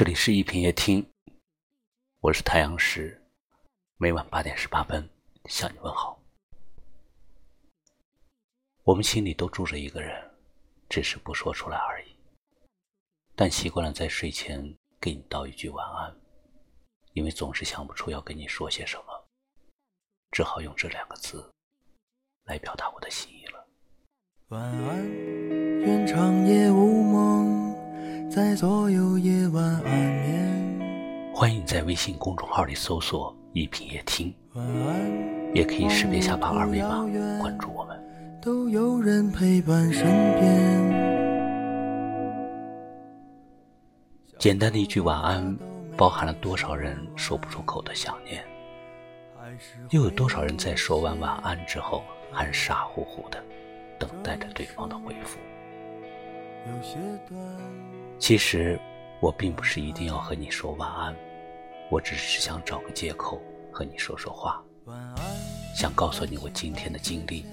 [0.00, 1.06] 这里是一品夜听，
[2.20, 3.22] 我是太阳石，
[3.98, 5.06] 每晚八点十八分
[5.44, 6.18] 向你问好。
[8.82, 10.30] 我们心里都住着一个人，
[10.88, 12.16] 只是不说出来而已。
[13.36, 16.16] 但习惯了在睡前给你道一句晚安，
[17.12, 19.28] 因为总是想不出要跟你说些什么，
[20.30, 21.46] 只好用这两个字
[22.44, 23.68] 来表达我的心意了。
[24.48, 25.06] 晚安，
[25.82, 26.89] 愿长夜无。
[28.30, 31.34] 在所有夜晚安眠。
[31.34, 34.32] 欢迎在微信公众号里搜索“一品夜听”，
[35.52, 37.04] 也可以识别下方二维码
[37.40, 38.00] 关注我们。
[38.40, 40.04] 都有人陪伴身
[40.38, 40.80] 边。
[44.38, 45.58] 简单的一句晚安，
[45.96, 48.44] 包含了多少人说不出口的想念？
[49.90, 53.42] 又有多少人在说完晚安之后，还傻乎乎的
[53.98, 55.36] 等待着对方的回复？
[56.68, 56.94] 有些
[57.28, 57.40] 短。
[58.20, 58.78] 其实，
[59.18, 61.16] 我并不是一定要和你说晚安，
[61.90, 63.40] 我只是想找个借口
[63.72, 64.62] 和你说说话，
[65.74, 67.46] 想告诉你我今天的经历，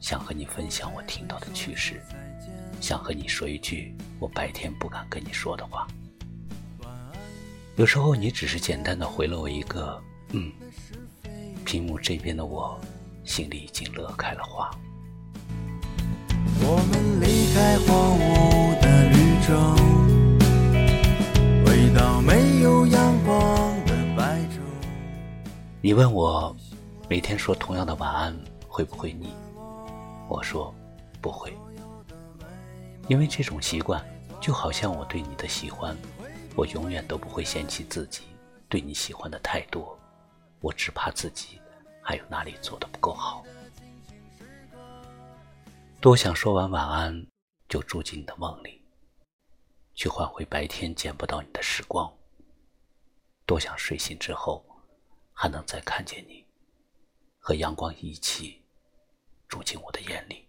[0.00, 2.02] 想和你分享我听到的趣事，
[2.80, 5.86] 想和你说一句我白天不敢跟你说的话。
[7.76, 10.50] 有时候你只是简单的回了我一个“嗯”，
[11.64, 12.80] 屏幕这边的我
[13.24, 14.68] 心里已经乐开了花。
[16.60, 19.77] 我们离开荒芜的绿洲。
[25.80, 26.54] 你问我
[27.08, 29.32] 每天说同样的晚安会不会腻？
[30.28, 30.74] 我说
[31.20, 31.56] 不会，
[33.06, 34.04] 因为这种习惯
[34.40, 35.96] 就好像我对你的喜欢，
[36.56, 38.22] 我永远都不会嫌弃自己
[38.68, 39.96] 对你喜欢的太多，
[40.58, 41.60] 我只怕自己
[42.02, 43.44] 还有哪里做的不够好。
[46.00, 47.24] 多想说完晚安
[47.68, 48.82] 就住进你的梦里。
[49.94, 52.12] 去换回白天见不到你的时光。
[53.46, 54.64] 多想睡醒之后，
[55.40, 56.44] 还能再看见你，
[57.38, 58.60] 和阳光一起
[59.46, 60.44] 住进我的眼里，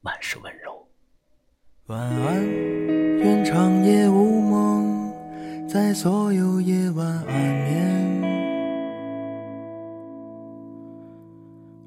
[0.00, 0.84] 满是温柔。
[1.86, 2.44] 晚安，
[3.18, 8.20] 愿长夜无梦，在所有夜晚安眠。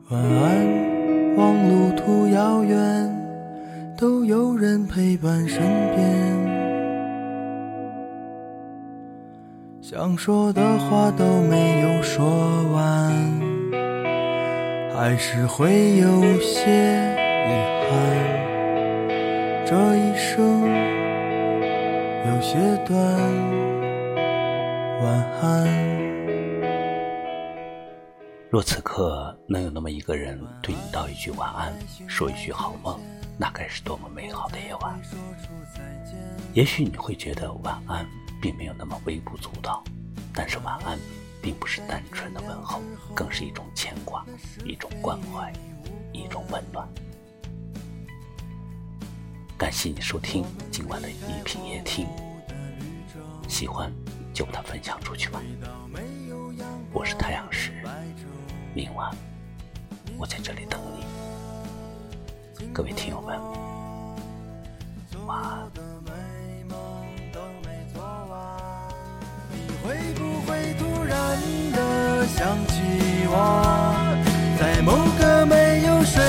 [0.10, 3.14] 晚安，望路途遥远。
[3.98, 5.60] 都有人陪伴身
[5.96, 6.25] 边，
[9.88, 12.26] 想说的话都没有说
[12.72, 13.14] 完，
[14.92, 16.72] 还是会有些
[17.46, 17.52] 遗
[17.86, 17.94] 憾。
[19.64, 20.60] 这一生
[22.26, 22.58] 有些
[22.88, 22.98] 短，
[25.04, 25.68] 晚安。
[28.50, 31.72] 若此刻能有那么一个人对你道一句晚安，
[32.08, 33.00] 说一句好梦。
[33.38, 35.00] 那该是多么美好的夜晚！
[36.54, 38.04] 也许你会觉得晚安
[38.46, 39.84] 并没有那么微不足道，
[40.32, 41.00] 但是晚安
[41.42, 42.80] 并不是单纯的问候，
[43.16, 44.24] 更是一种牵挂，
[44.64, 45.52] 一种关怀，
[46.14, 46.88] 一种温暖。
[49.58, 52.06] 感谢你收听今晚的一品夜听，
[53.48, 53.92] 喜欢
[54.32, 55.42] 就把它分享出去吧。
[56.94, 57.72] 我是太阳石，
[58.76, 59.10] 明晚
[60.20, 62.68] 我在这里等你。
[62.72, 63.42] 各位听友们，
[65.26, 65.85] 晚安。
[72.46, 72.76] 想起
[73.28, 73.34] 我，
[74.60, 76.22] 在某个没有睡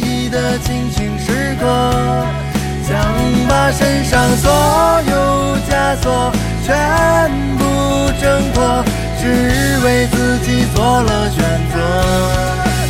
[0.00, 1.66] 意的清醒时刻，
[2.88, 2.96] 想
[3.46, 4.50] 把身上所
[5.10, 6.32] 有枷锁
[6.64, 8.82] 全部挣脱，
[9.20, 11.76] 只为自己做了选择。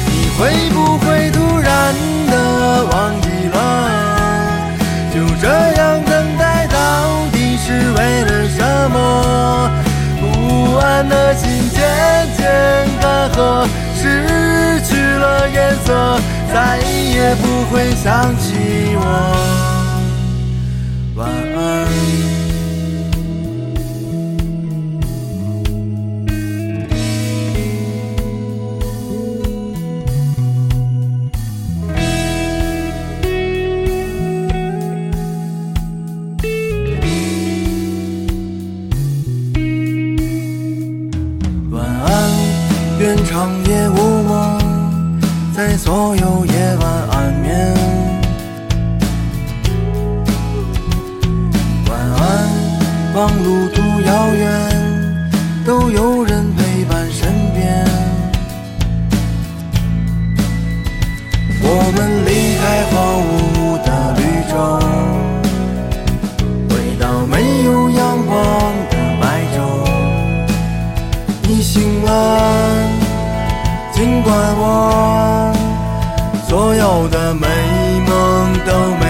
[0.06, 1.92] 你会不会突然
[2.30, 2.84] 的？
[2.92, 3.58] 忘记了，
[5.12, 6.76] 就这样等待到
[7.32, 8.62] 底是为了什
[8.92, 9.68] 么？
[10.20, 11.47] 不安的心
[13.94, 16.20] 失去了颜色，
[16.52, 19.04] 再也不会想起我。
[43.00, 44.58] 愿长夜无梦，
[45.54, 47.72] 在所有夜晚安眠。
[51.88, 52.48] 晚安，
[53.14, 54.44] 望路途遥远，
[55.64, 57.86] 都有人陪伴身边。
[61.62, 61.96] 我们
[62.26, 64.20] 离开荒芜的绿
[64.50, 64.54] 洲，
[66.68, 68.36] 回到没有阳光
[68.90, 69.22] 的白
[69.54, 69.56] 昼。
[71.44, 72.47] 你醒了。
[74.28, 75.54] 快忘
[76.46, 77.46] 所有的美
[78.06, 79.07] 梦都没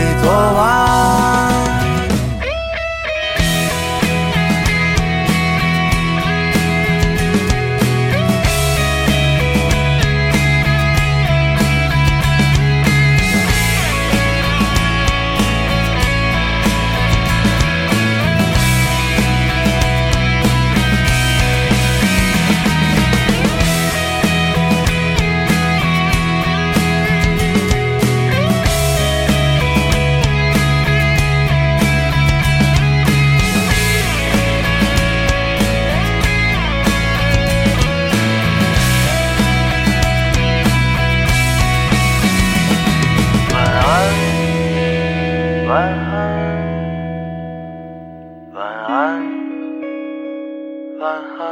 [51.01, 51.47] 晚安，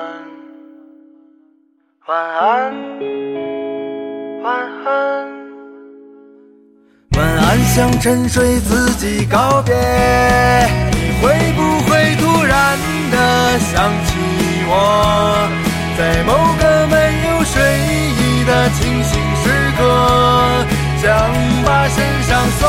[2.09, 2.75] 晚安，
[4.43, 4.47] 晚
[4.85, 4.89] 安，
[7.17, 9.73] 晚安，向沉睡自己告别。
[10.91, 12.77] 你会不会突然
[13.13, 14.19] 的想起
[14.67, 15.49] 我，
[15.97, 16.97] 在某个没
[17.29, 17.63] 有睡
[18.19, 19.45] 意的清醒时
[19.79, 19.81] 刻，
[21.01, 21.07] 想
[21.65, 22.69] 把身上所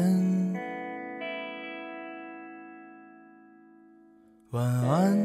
[4.51, 5.17] 晚安，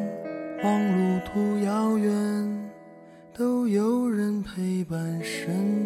[0.63, 2.71] 望路途遥远，
[3.35, 5.86] 都有人陪伴身